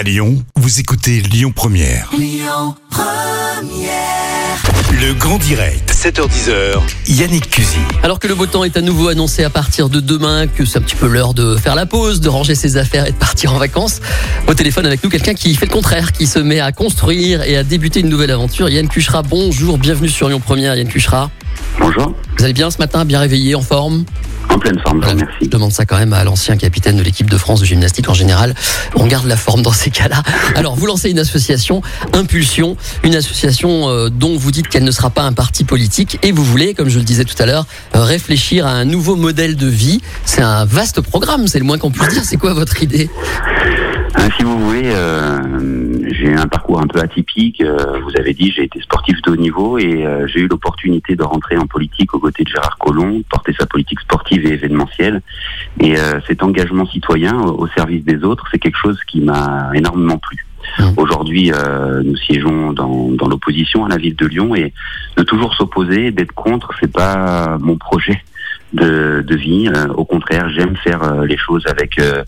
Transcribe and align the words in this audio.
À 0.00 0.02
Lyon, 0.02 0.42
vous 0.56 0.80
écoutez 0.80 1.20
Lyon 1.20 1.52
Première. 1.54 2.10
Le 4.92 5.12
grand 5.12 5.36
direct, 5.36 5.92
7h10h, 5.92 6.80
Yannick 7.06 7.50
Cusy. 7.50 7.76
Alors 8.02 8.18
que 8.18 8.26
le 8.26 8.34
beau 8.34 8.46
temps 8.46 8.64
est 8.64 8.78
à 8.78 8.80
nouveau 8.80 9.08
annoncé 9.08 9.44
à 9.44 9.50
partir 9.50 9.90
de 9.90 10.00
demain, 10.00 10.46
que 10.46 10.64
c'est 10.64 10.78
un 10.78 10.80
petit 10.80 10.96
peu 10.96 11.06
l'heure 11.06 11.34
de 11.34 11.54
faire 11.54 11.74
la 11.74 11.84
pause, 11.84 12.22
de 12.22 12.30
ranger 12.30 12.54
ses 12.54 12.78
affaires 12.78 13.06
et 13.06 13.12
de 13.12 13.16
partir 13.18 13.52
en 13.52 13.58
vacances, 13.58 14.00
au 14.46 14.54
téléphone 14.54 14.86
avec 14.86 15.04
nous 15.04 15.10
quelqu'un 15.10 15.34
qui 15.34 15.54
fait 15.54 15.66
le 15.66 15.72
contraire, 15.72 16.12
qui 16.12 16.26
se 16.26 16.38
met 16.38 16.60
à 16.60 16.72
construire 16.72 17.42
et 17.42 17.58
à 17.58 17.62
débuter 17.62 18.00
une 18.00 18.08
nouvelle 18.08 18.30
aventure. 18.30 18.70
Yann 18.70 18.88
Cuchera, 18.88 19.20
bonjour, 19.20 19.76
bienvenue 19.76 20.08
sur 20.08 20.30
Lyon 20.30 20.40
Première, 20.40 20.76
Yann 20.76 20.88
Cuchera. 20.88 21.30
Bonjour, 21.78 22.14
Vous 22.38 22.44
allez 22.44 22.54
bien 22.54 22.70
ce 22.70 22.78
matin, 22.78 23.04
bien 23.04 23.20
réveillé, 23.20 23.54
en 23.54 23.60
forme? 23.60 24.06
En 24.50 24.58
pleine 24.58 24.78
forme, 24.80 25.02
je 25.02 25.14
vous 25.14 25.30
Je 25.42 25.48
demande 25.48 25.72
ça 25.72 25.86
quand 25.86 25.98
même 25.98 26.12
à 26.12 26.24
l'ancien 26.24 26.56
capitaine 26.56 26.96
de 26.96 27.02
l'équipe 27.02 27.30
de 27.30 27.36
France 27.36 27.60
de 27.60 27.64
gymnastique 27.64 28.08
en 28.08 28.14
général. 28.14 28.54
On 28.96 29.06
garde 29.06 29.26
la 29.26 29.36
forme 29.36 29.62
dans 29.62 29.72
ces 29.72 29.90
cas-là. 29.90 30.22
Alors, 30.56 30.76
vous 30.76 30.86
lancez 30.86 31.10
une 31.10 31.18
association, 31.18 31.82
Impulsion, 32.12 32.76
une 33.04 33.14
association 33.14 33.88
euh, 33.88 34.08
dont 34.08 34.36
vous 34.36 34.50
dites 34.50 34.68
qu'elle 34.68 34.84
ne 34.84 34.90
sera 34.90 35.10
pas 35.10 35.22
un 35.22 35.32
parti 35.32 35.64
politique 35.64 36.18
et 36.22 36.32
vous 36.32 36.44
voulez, 36.44 36.74
comme 36.74 36.88
je 36.88 36.98
le 36.98 37.04
disais 37.04 37.24
tout 37.24 37.40
à 37.40 37.46
l'heure, 37.46 37.66
réfléchir 37.94 38.66
à 38.66 38.70
un 38.70 38.84
nouveau 38.84 39.16
modèle 39.16 39.56
de 39.56 39.68
vie. 39.68 40.00
C'est 40.24 40.42
un 40.42 40.64
vaste 40.64 41.00
programme, 41.00 41.46
c'est 41.46 41.58
le 41.58 41.64
moins 41.64 41.78
qu'on 41.78 41.90
puisse 41.90 42.08
dire. 42.08 42.22
C'est 42.24 42.36
quoi 42.36 42.54
votre 42.54 42.82
idée? 42.82 43.10
Si 44.36 44.42
vous 44.42 44.58
voulez, 44.58 44.90
euh, 44.92 46.08
j'ai 46.12 46.34
un 46.34 46.46
parcours 46.46 46.80
un 46.80 46.86
peu 46.86 47.00
atypique. 47.00 47.62
Euh, 47.62 48.00
vous 48.00 48.10
avez 48.18 48.34
dit, 48.34 48.50
j'ai 48.50 48.64
été 48.64 48.80
sportif 48.80 49.22
de 49.22 49.30
haut 49.30 49.36
niveau 49.36 49.78
et 49.78 50.04
euh, 50.04 50.26
j'ai 50.26 50.40
eu 50.40 50.48
l'opportunité 50.48 51.16
de 51.16 51.22
rentrer 51.22 51.56
en 51.56 51.66
politique 51.66 52.12
aux 52.14 52.18
côtés 52.18 52.44
de 52.44 52.48
Gérard 52.48 52.76
Collomb, 52.78 53.22
porter 53.28 53.54
sa 53.58 53.66
politique 53.66 54.00
sportive 54.00 54.44
et 54.46 54.54
événementielle. 54.54 55.22
Et 55.80 55.96
euh, 55.96 56.20
cet 56.26 56.42
engagement 56.42 56.86
citoyen 56.86 57.40
au, 57.40 57.62
au 57.62 57.68
service 57.68 58.04
des 58.04 58.22
autres, 58.24 58.46
c'est 58.50 58.58
quelque 58.58 58.78
chose 58.78 58.98
qui 59.06 59.20
m'a 59.20 59.70
énormément 59.74 60.18
plu. 60.18 60.44
Mmh. 60.78 60.82
Aujourd'hui, 60.98 61.52
euh, 61.52 62.02
nous 62.04 62.16
siégeons 62.16 62.72
dans, 62.72 63.10
dans 63.10 63.28
l'opposition 63.28 63.86
à 63.86 63.88
la 63.88 63.96
ville 63.96 64.16
de 64.16 64.26
Lyon 64.26 64.54
et 64.54 64.72
de 65.16 65.22
toujours 65.22 65.54
s'opposer, 65.54 66.10
d'être 66.10 66.32
contre, 66.32 66.72
c'est 66.80 66.92
pas 66.92 67.56
mon 67.58 67.76
projet 67.76 68.22
de, 68.72 69.24
de 69.26 69.36
vie. 69.36 69.68
Euh, 69.68 69.88
au 69.94 70.04
contraire, 70.04 70.48
j'aime 70.50 70.76
faire 70.76 71.02
euh, 71.02 71.26
les 71.26 71.36
choses 71.36 71.64
avec 71.66 71.98
euh, 71.98 72.22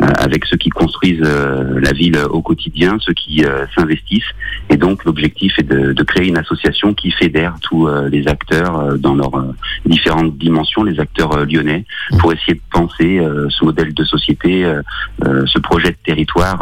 avec 0.00 0.44
ceux 0.44 0.56
qui 0.56 0.68
construisent 0.68 1.20
la 1.20 1.92
ville 1.92 2.16
au 2.30 2.40
quotidien, 2.40 2.98
ceux 3.00 3.14
qui 3.14 3.44
s'investissent. 3.74 4.22
Et 4.70 4.76
donc, 4.76 5.04
l'objectif 5.04 5.58
est 5.58 5.64
de, 5.64 5.92
de 5.92 6.02
créer 6.04 6.28
une 6.28 6.36
association 6.36 6.94
qui 6.94 7.10
fédère 7.10 7.56
tous 7.62 7.88
les 8.08 8.28
acteurs 8.28 8.96
dans 8.96 9.16
leurs 9.16 9.44
différentes 9.86 10.38
dimensions, 10.38 10.84
les 10.84 11.00
acteurs 11.00 11.44
lyonnais, 11.44 11.84
pour 12.20 12.32
essayer 12.32 12.54
de 12.54 12.60
penser 12.70 13.20
ce 13.48 13.64
modèle 13.64 13.92
de 13.92 14.04
société, 14.04 14.72
ce 15.20 15.58
projet 15.58 15.90
de 15.90 15.96
territoire 16.04 16.60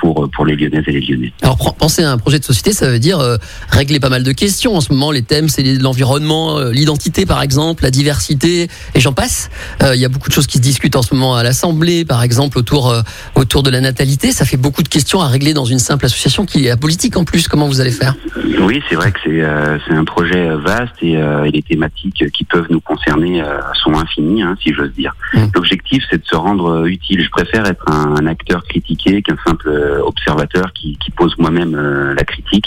pour 0.00 0.28
pour 0.30 0.44
les 0.44 0.56
Lyonnaises 0.56 0.84
et 0.88 0.92
les 0.92 1.02
Lyonnais. 1.02 1.32
Alors, 1.42 1.76
penser 1.76 2.02
à 2.02 2.10
un 2.10 2.18
projet 2.18 2.40
de 2.40 2.44
société, 2.44 2.72
ça 2.72 2.90
veut 2.90 2.98
dire 2.98 3.20
régler 3.68 4.00
pas 4.00 4.10
mal 4.10 4.24
de 4.24 4.32
questions. 4.32 4.74
En 4.74 4.80
ce 4.80 4.92
moment, 4.92 5.12
les 5.12 5.22
thèmes, 5.22 5.48
c'est 5.48 5.62
l'environnement, 5.74 6.58
l'identité, 6.70 7.26
par 7.26 7.42
exemple, 7.42 7.84
la 7.84 7.92
diversité, 7.92 8.55
et 8.94 9.00
j'en 9.00 9.12
passe. 9.12 9.50
Euh, 9.82 9.94
Il 9.94 10.00
y 10.00 10.04
a 10.04 10.08
beaucoup 10.08 10.28
de 10.28 10.34
choses 10.34 10.46
qui 10.46 10.58
se 10.58 10.62
discutent 10.62 10.96
en 10.96 11.02
ce 11.02 11.14
moment 11.14 11.36
à 11.36 11.42
l'Assemblée, 11.42 12.04
par 12.04 12.22
exemple, 12.22 12.58
autour, 12.58 12.90
euh, 12.90 13.02
autour 13.34 13.62
de 13.62 13.70
la 13.70 13.80
natalité. 13.80 14.32
Ça 14.32 14.44
fait 14.44 14.56
beaucoup 14.56 14.82
de 14.82 14.88
questions 14.88 15.20
à 15.20 15.28
régler 15.28 15.54
dans 15.54 15.64
une 15.64 15.78
simple 15.78 16.06
association 16.06 16.46
qui 16.46 16.66
est 16.66 16.70
apolitique 16.70 17.16
en 17.16 17.24
plus. 17.24 17.48
Comment 17.48 17.68
vous 17.68 17.80
allez 17.80 17.90
faire? 17.90 18.14
Oui, 18.60 18.82
c'est 18.88 18.96
vrai 18.96 19.12
que 19.12 19.18
c'est 19.24 19.42
euh, 19.42 19.78
c'est 19.86 19.94
un 19.94 20.04
projet 20.04 20.48
euh, 20.48 20.56
vaste 20.56 20.94
et, 21.02 21.12
et 21.12 21.50
les 21.50 21.62
thématiques 21.62 22.24
qui 22.32 22.44
peuvent 22.44 22.66
nous 22.70 22.80
concerner 22.80 23.42
sont 23.82 23.94
infinies, 23.94 24.42
hein, 24.42 24.56
si 24.62 24.72
j'ose 24.72 24.92
dire. 24.92 25.14
Mm. 25.34 25.46
L'objectif, 25.54 26.04
c'est 26.10 26.18
de 26.22 26.26
se 26.26 26.36
rendre 26.36 26.86
utile. 26.86 27.22
Je 27.22 27.30
préfère 27.30 27.66
être 27.66 27.84
un, 27.88 28.16
un 28.20 28.26
acteur 28.26 28.64
critiqué 28.64 29.22
qu'un 29.22 29.36
simple 29.46 29.68
observateur 30.04 30.72
qui, 30.72 30.96
qui 30.98 31.10
pose 31.10 31.34
moi-même 31.38 31.76
la 32.16 32.24
critique. 32.24 32.66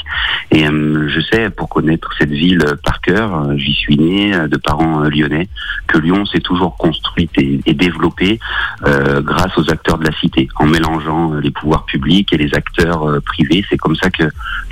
Et 0.51 0.63
je 0.65 1.21
sais, 1.31 1.49
pour 1.49 1.69
connaître 1.69 2.09
cette 2.17 2.31
ville 2.31 2.65
par 2.83 3.01
cœur, 3.01 3.57
j'y 3.57 3.73
suis 3.73 3.97
né 3.97 4.31
de 4.47 4.57
parents 4.57 5.03
lyonnais, 5.03 5.47
que 5.87 5.97
Lyon 5.97 6.25
s'est 6.25 6.39
toujours 6.39 6.77
construite 6.77 7.31
et, 7.37 7.59
et 7.65 7.73
développée 7.73 8.39
euh, 8.85 9.21
grâce 9.21 9.57
aux 9.57 9.69
acteurs 9.71 9.97
de 9.97 10.05
la 10.05 10.11
cité, 10.19 10.47
en 10.55 10.65
mélangeant 10.65 11.33
euh, 11.33 11.39
les 11.39 11.51
pouvoirs 11.51 11.85
publics 11.85 12.31
et 12.33 12.37
les 12.37 12.53
acteurs 12.53 13.03
euh, 13.09 13.19
privés. 13.19 13.65
C'est 13.69 13.77
comme 13.77 13.95
ça 13.95 14.09
que 14.09 14.23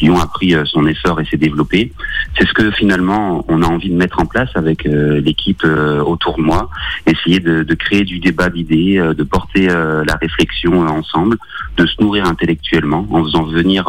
Lyon 0.02 0.20
a 0.20 0.28
pris 0.28 0.56
euh, 0.56 0.66
son 0.66 0.86
essor 0.86 1.20
et 1.20 1.26
s'est 1.26 1.38
développé. 1.38 1.92
C'est 2.38 2.48
ce 2.48 2.54
que 2.54 2.72
finalement 2.72 3.46
on 3.48 3.62
a 3.64 3.68
envie 3.68 3.90
de 3.90 3.96
mettre 3.96 4.20
en 4.20 4.26
place 4.26 4.50
avec 4.56 4.84
l'équipe 4.86 5.64
autour 6.06 6.38
de 6.38 6.42
moi, 6.42 6.70
essayer 7.06 7.40
de, 7.40 7.64
de 7.64 7.74
créer 7.74 8.04
du 8.04 8.20
débat 8.20 8.50
d'idées, 8.50 9.00
de 9.16 9.24
porter 9.24 9.68
la 9.68 10.16
réflexion 10.22 10.88
ensemble, 10.88 11.38
de 11.78 11.86
se 11.86 12.02
nourrir 12.02 12.26
intellectuellement 12.26 13.08
en 13.12 13.24
faisant 13.24 13.44
venir 13.44 13.86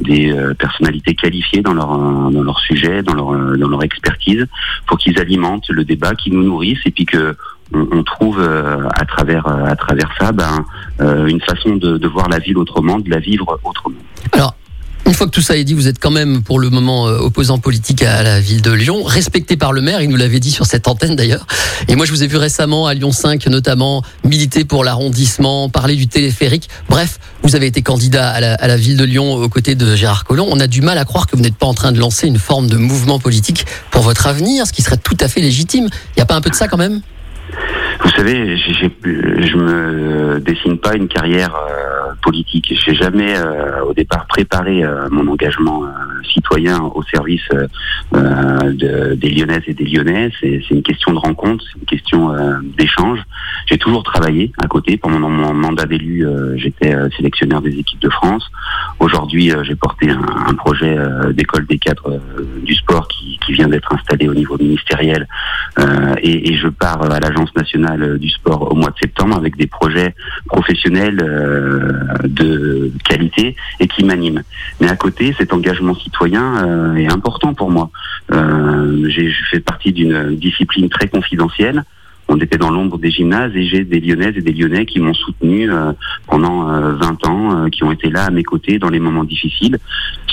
des 0.00 0.34
personnalités 0.58 1.14
qualifiées 1.14 1.62
dans 1.62 1.74
leur 1.74 1.96
dans 2.30 2.42
leur 2.42 2.58
sujet, 2.60 3.02
dans 3.02 3.14
leur 3.14 3.56
dans 3.56 3.68
leur 3.68 3.82
expertise, 3.84 4.46
pour 4.86 4.98
qu'ils 4.98 5.18
alimentent 5.20 5.68
le 5.70 5.84
débat, 5.84 6.14
qu'ils 6.14 6.36
nourrissent 6.42 6.84
et 6.86 6.90
puis 6.90 7.06
que 7.06 7.36
on, 7.72 8.02
trouve 8.02 8.40
euh, 8.40 8.88
à 8.94 9.04
travers 9.04 9.46
euh, 9.46 9.66
à 9.66 9.76
travers 9.76 10.10
ça 10.18 10.32
ben, 10.32 10.64
euh, 11.00 11.26
une 11.26 11.40
façon 11.40 11.76
de, 11.76 12.06
voir 12.08 12.28
la 12.28 12.38
ville 12.38 12.56
autrement, 12.56 12.98
de 12.98 13.10
la 13.10 13.18
vivre 13.18 13.58
autrement. 13.62 13.98
Une 15.08 15.14
fois 15.14 15.26
que 15.26 15.32
tout 15.32 15.40
ça 15.40 15.56
est 15.56 15.64
dit, 15.64 15.72
vous 15.72 15.88
êtes 15.88 15.98
quand 15.98 16.10
même 16.10 16.42
pour 16.42 16.58
le 16.58 16.68
moment 16.68 17.08
euh, 17.08 17.16
opposant 17.18 17.56
politique 17.58 18.02
à 18.02 18.22
la 18.22 18.40
ville 18.40 18.60
de 18.60 18.70
Lyon, 18.70 19.02
respecté 19.04 19.56
par 19.56 19.72
le 19.72 19.80
maire, 19.80 20.02
il 20.02 20.10
nous 20.10 20.16
l'avait 20.16 20.38
dit 20.38 20.50
sur 20.50 20.66
cette 20.66 20.86
antenne 20.86 21.16
d'ailleurs. 21.16 21.46
Et 21.88 21.96
moi 21.96 22.04
je 22.04 22.10
vous 22.12 22.22
ai 22.22 22.26
vu 22.26 22.36
récemment 22.36 22.86
à 22.86 22.92
Lyon 22.92 23.10
5 23.10 23.46
notamment 23.46 24.02
militer 24.22 24.66
pour 24.66 24.84
l'arrondissement, 24.84 25.70
parler 25.70 25.96
du 25.96 26.08
téléphérique. 26.08 26.68
Bref, 26.90 27.18
vous 27.42 27.56
avez 27.56 27.66
été 27.66 27.80
candidat 27.80 28.28
à 28.28 28.68
la, 28.68 28.76
ville 28.76 28.98
de 28.98 29.04
Lyon 29.04 29.32
aux 29.32 29.48
côtés 29.48 29.74
de 29.74 29.96
Gérard 29.96 30.24
Collomb. 30.24 30.46
On 30.50 30.60
a 30.60 30.66
du 30.66 30.82
mal 30.82 30.98
à 30.98 31.06
croire 31.06 31.26
que 31.26 31.36
vous 31.36 31.42
n'êtes 31.42 31.56
pas 31.56 31.66
en 31.66 31.74
train 31.74 31.92
de 31.92 31.98
lancer 31.98 32.26
une 32.26 32.38
forme 32.38 32.68
de 32.68 32.76
mouvement 32.76 33.18
politique 33.18 33.64
pour 33.90 34.02
votre 34.02 34.26
avenir, 34.26 34.66
ce 34.66 34.74
qui 34.74 34.82
serait 34.82 34.98
tout 34.98 35.16
à 35.20 35.28
fait 35.28 35.40
légitime. 35.40 35.84
Il 35.84 36.18
n'y 36.18 36.22
a 36.22 36.26
pas 36.26 36.34
un 36.34 36.42
peu 36.42 36.50
de 36.50 36.54
ça 36.54 36.68
quand 36.68 36.76
même? 36.76 37.00
Vous 38.04 38.10
savez, 38.10 38.58
j'ai- 38.58 38.92
je 39.02 39.56
me 39.56 40.40
dessine 40.40 40.78
pas 40.78 40.94
une 40.94 41.08
carrière 41.08 41.54
politique. 42.20 42.72
J'ai 42.84 42.94
jamais, 42.94 43.36
euh, 43.36 43.84
au 43.84 43.94
départ, 43.94 44.26
préparé 44.26 44.84
euh, 44.84 45.08
mon 45.10 45.26
engagement 45.28 45.84
euh, 45.84 45.88
citoyen 46.32 46.80
au 46.82 47.02
service 47.02 47.48
de- 48.12 49.14
des 49.14 49.30
Lyonnaises 49.30 49.62
et 49.66 49.74
des 49.74 49.84
Lyonnais. 49.84 50.30
C'est 50.40 50.62
une 50.70 50.82
question 50.82 51.12
de 51.12 51.18
rencontre, 51.18 51.64
c'est 51.72 51.78
une 51.80 51.86
question 51.86 52.32
d'échange. 52.76 53.20
J'ai 53.66 53.78
toujours 53.78 54.02
travaillé 54.02 54.52
à 54.58 54.66
côté. 54.66 54.96
Pendant 54.96 55.28
mon 55.28 55.52
mandat 55.54 55.86
d'élu, 55.86 56.26
j'étais 56.56 56.94
sélectionneur 57.16 57.60
des 57.60 57.76
équipes 57.78 58.00
de 58.00 58.08
France. 58.10 58.48
Aujourd'hui, 58.98 59.52
j'ai 59.62 59.74
porté 59.74 60.10
un, 60.10 60.20
un 60.46 60.54
projet 60.54 60.96
d'école 61.32 61.66
des 61.66 61.78
cadres 61.78 62.20
du 62.62 62.74
sport 62.74 63.08
qui, 63.08 63.38
qui 63.44 63.52
vient 63.52 63.68
d'être 63.68 63.92
installé 63.92 64.28
au 64.28 64.34
niveau 64.34 64.56
ministériel 64.58 65.26
euh, 65.78 66.14
et, 66.22 66.56
je 66.56 66.68
pars 66.68 67.02
à 67.02 67.20
l'Agence 67.20 67.54
nationale 67.54 68.18
du 68.18 68.28
sport 68.28 68.72
au 68.72 68.74
mois 68.74 68.90
de 68.90 68.98
septembre 69.00 69.36
avec 69.36 69.56
des 69.56 69.66
projets 69.66 70.14
professionnels 70.46 71.20
euh, 71.22 72.16
de 72.24 72.90
qualité 73.04 73.54
et 73.78 73.86
qui 73.86 74.04
m'animent. 74.04 74.42
Mais 74.80 74.88
à 74.88 74.96
côté, 74.96 75.34
cet 75.38 75.52
engagement 75.52 75.94
citoyen 75.94 76.66
euh, 76.66 76.96
est 76.96 77.12
important 77.12 77.54
pour 77.54 77.70
moi. 77.70 77.90
Euh, 78.32 79.08
j'ai 79.08 79.30
je 79.30 79.44
fais 79.50 79.60
partie 79.60 79.92
d'une 79.92 80.34
discipline 80.36 80.88
très 80.88 81.08
confidentielle. 81.08 81.84
On 82.30 82.38
était 82.40 82.58
dans 82.58 82.70
l'ombre 82.70 82.98
des 82.98 83.10
gymnases 83.10 83.54
et 83.56 83.64
j'ai 83.64 83.84
des 83.84 84.00
Lyonnaises 84.00 84.36
et 84.36 84.42
des 84.42 84.52
Lyonnais 84.52 84.84
qui 84.86 85.00
m'ont 85.00 85.14
soutenu 85.14 85.72
euh, 85.72 85.92
pendant 86.26 86.68
euh, 86.68 86.92
20 86.94 87.26
ans, 87.26 87.56
euh, 87.64 87.68
qui 87.70 87.84
ont 87.84 87.90
été 87.92 88.10
là 88.10 88.24
à 88.26 88.30
mes 88.30 88.42
côtés 88.42 88.78
dans 88.78 88.90
les 88.90 89.00
moments 89.00 89.24
difficiles. 89.24 89.78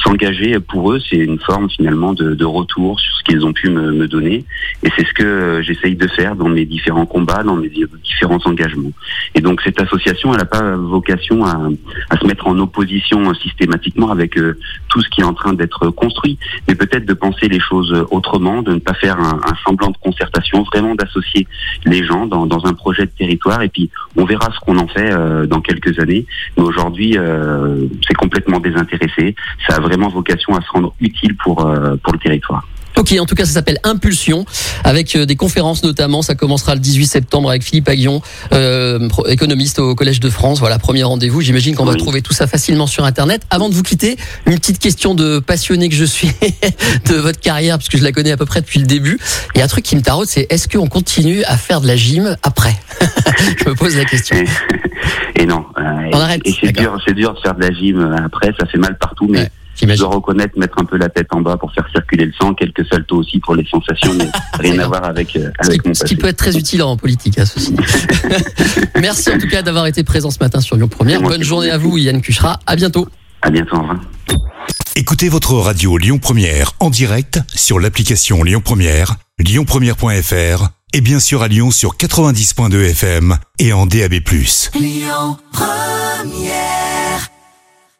S'engager 0.03 0.59
pour 0.59 0.91
eux, 0.91 0.99
c'est 1.09 1.15
une 1.17 1.39
forme 1.39 1.69
finalement 1.69 2.13
de, 2.13 2.35
de 2.35 2.45
retour 2.45 2.99
sur 2.99 3.15
ce 3.17 3.23
qu'ils 3.23 3.45
ont 3.45 3.53
pu 3.53 3.69
me, 3.69 3.91
me 3.91 4.07
donner. 4.07 4.45
Et 4.83 4.89
c'est 4.95 5.05
ce 5.05 5.13
que 5.13 5.23
euh, 5.23 5.61
j'essaye 5.63 5.95
de 5.95 6.07
faire 6.07 6.35
dans 6.35 6.49
mes 6.49 6.65
différents 6.65 7.05
combats, 7.05 7.43
dans 7.43 7.55
mes 7.55 7.69
di- 7.69 7.85
différents 8.03 8.39
engagements. 8.45 8.91
Et 9.33 9.41
donc 9.41 9.61
cette 9.61 9.81
association, 9.81 10.31
elle 10.33 10.39
n'a 10.39 10.45
pas 10.45 10.75
vocation 10.75 11.45
à, 11.45 11.69
à 12.09 12.17
se 12.17 12.25
mettre 12.27 12.45
en 12.47 12.59
opposition 12.59 13.29
euh, 13.29 13.33
systématiquement 13.35 14.11
avec 14.11 14.37
euh, 14.37 14.57
tout 14.89 15.01
ce 15.01 15.09
qui 15.09 15.21
est 15.21 15.25
en 15.25 15.33
train 15.33 15.53
d'être 15.53 15.89
construit, 15.89 16.37
mais 16.67 16.75
peut-être 16.75 17.05
de 17.05 17.13
penser 17.13 17.47
les 17.47 17.59
choses 17.59 18.05
autrement, 18.11 18.61
de 18.61 18.73
ne 18.73 18.79
pas 18.79 18.93
faire 18.93 19.17
un, 19.19 19.39
un 19.45 19.55
semblant 19.65 19.89
de 19.91 19.97
concertation, 19.97 20.63
vraiment 20.63 20.93
d'associer 20.95 21.47
les 21.85 22.03
gens 22.03 22.25
dans, 22.25 22.65
un 22.65 22.73
projet 22.73 23.03
de 23.03 23.11
territoire. 23.11 23.61
Et 23.61 23.69
puis 23.69 23.89
on 24.15 24.25
verra 24.25 24.51
ce 24.51 24.59
qu'on 24.59 24.77
en 24.77 24.87
fait 24.87 25.11
euh, 25.11 25.45
dans 25.45 25.61
quelques 25.61 25.99
années. 25.99 26.25
Mais 26.57 26.63
aujourd'hui, 26.63 27.17
euh, 27.17 27.85
c'est 28.07 28.15
complètement 28.15 28.59
désintéressé. 28.59 29.35
Ça 29.67 29.77
a 29.77 29.79
vraiment 29.79 30.09
vocation 30.09 30.55
à 30.55 30.61
se 30.61 30.69
rendre 30.71 30.93
utile 30.99 31.35
pour, 31.35 31.65
euh, 31.65 31.95
pour 31.97 32.13
le 32.13 32.19
territoire. 32.19 32.67
Ok, 32.97 33.13
en 33.19 33.25
tout 33.25 33.35
cas, 33.35 33.45
ça 33.45 33.51
s'appelle 33.51 33.79
Impulsion, 33.83 34.45
avec 34.83 35.15
euh, 35.15 35.25
des 35.25 35.35
conférences 35.35 35.83
notamment. 35.83 36.21
Ça 36.21 36.35
commencera 36.35 36.75
le 36.75 36.79
18 36.79 37.05
septembre 37.05 37.49
avec 37.49 37.63
Philippe 37.63 37.89
Aguillon, 37.89 38.21
euh, 38.53 39.09
économiste 39.27 39.79
au 39.79 39.95
Collège 39.95 40.19
de 40.19 40.29
France. 40.29 40.59
Voilà, 40.59 40.79
premier 40.79 41.03
rendez-vous. 41.03 41.41
J'imagine 41.41 41.75
qu'on 41.75 41.85
va 41.85 41.95
trouver 41.95 42.21
tout 42.21 42.33
ça 42.33 42.47
facilement 42.47 42.87
sur 42.87 43.03
Internet. 43.03 43.41
Avant 43.49 43.69
de 43.69 43.73
vous 43.73 43.83
quitter, 43.83 44.17
une 44.45 44.57
petite 44.57 44.79
question 44.79 45.13
de 45.13 45.39
passionné 45.39 45.89
que 45.89 45.95
je 45.95 46.05
suis 46.05 46.31
de 47.09 47.15
votre 47.15 47.39
carrière, 47.39 47.77
puisque 47.77 47.97
je 47.97 48.03
la 48.03 48.11
connais 48.11 48.31
à 48.31 48.37
peu 48.37 48.45
près 48.45 48.61
depuis 48.61 48.79
le 48.79 48.85
début. 48.85 49.19
Et 49.55 49.61
un 49.61 49.67
truc 49.67 49.83
qui 49.83 49.95
me 49.95 50.01
taraude, 50.01 50.27
c'est 50.27 50.47
est-ce 50.49 50.67
qu'on 50.69 50.87
continue 50.87 51.43
à 51.43 51.57
faire 51.57 51.81
de 51.81 51.87
la 51.87 51.97
gym 51.97 52.37
après 52.43 52.75
Je 53.63 53.69
me 53.69 53.75
pose 53.75 53.95
la 53.97 54.05
question. 54.05 54.37
Et, 55.35 55.45
non. 55.45 55.65
Euh, 55.77 55.81
On 56.13 56.19
arrête. 56.19 56.41
Et 56.45 56.55
c'est 56.59 56.71
dur, 56.71 56.97
c'est 57.05 57.13
dur 57.13 57.33
de 57.33 57.39
faire 57.39 57.55
de 57.55 57.61
la 57.61 57.71
gym 57.71 58.15
après. 58.25 58.53
Ça 58.59 58.65
fait 58.65 58.77
mal 58.77 58.97
partout, 58.97 59.27
mais. 59.29 59.49
Je 59.81 59.97
dois 59.97 60.09
reconnaître, 60.09 60.57
mettre 60.57 60.79
un 60.79 60.85
peu 60.85 60.97
la 60.97 61.09
tête 61.09 61.27
en 61.31 61.41
bas 61.41 61.57
pour 61.57 61.73
faire 61.73 61.87
circuler 61.91 62.25
le 62.25 62.33
sang, 62.39 62.53
quelques 62.53 62.85
saltos 62.87 63.17
aussi 63.17 63.39
pour 63.39 63.55
les 63.55 63.65
sensations, 63.65 64.13
mais 64.13 64.29
rien 64.59 64.79
à 64.79 64.87
voir 64.87 65.03
avec, 65.03 65.35
euh, 65.35 65.51
avec 65.59 65.81
ce, 65.81 65.89
qui, 65.89 65.95
ce 65.95 66.03
qui 66.05 66.15
peut 66.15 66.27
être 66.27 66.37
très 66.37 66.57
utile 66.57 66.83
en 66.83 66.97
politique, 66.97 67.37
à 67.37 67.45
ceci. 67.45 67.75
Merci 69.01 69.31
en 69.31 69.37
tout 69.37 69.47
cas 69.47 69.61
d'avoir 69.61 69.87
été 69.87 70.03
présent 70.03 70.31
ce 70.31 70.39
matin 70.39 70.61
sur 70.61 70.77
Lyon 70.77 70.87
Première. 70.87 71.21
Bonne 71.21 71.43
journée 71.43 71.71
à 71.71 71.77
vous, 71.77 71.97
Yann 71.97 72.21
Cuchera. 72.21 72.59
À 72.65 72.75
bientôt. 72.75 73.07
À 73.41 73.49
bientôt, 73.49 73.75
au 73.75 73.81
revoir. 73.81 73.99
Écoutez 74.95 75.27
votre 75.27 75.53
radio 75.55 75.97
Lyon 75.97 76.19
Première 76.19 76.71
en 76.79 76.89
direct 76.89 77.39
sur 77.53 77.79
l'application 77.79 78.43
Lyon 78.43 78.61
Première, 78.63 79.15
lyonpremière.fr 79.39 80.69
et 80.93 81.01
bien 81.01 81.19
sûr 81.19 81.43
à 81.43 81.49
Lyon 81.49 81.69
sur 81.69 81.97
90.2 81.97 82.91
FM 82.91 83.37
et 83.59 83.73
en 83.73 83.85
DAB+. 83.85 84.13
Lyon 84.73 85.37
Première 85.51 86.84